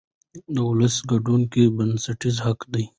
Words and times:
د 0.53 0.55
ولس 0.69 0.95
ګډون 1.09 1.41
بنسټیز 1.77 2.35
حق 2.45 2.59
دی 2.73 2.83